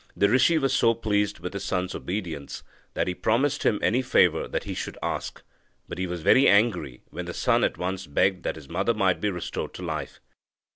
[0.17, 2.63] The rishi was so pleased with his son's obedience
[2.95, 5.43] that he promised him any favour that he should ask,
[5.87, 9.21] but he was very angry when the son at once begged that his mother might
[9.21, 10.19] be restored to life.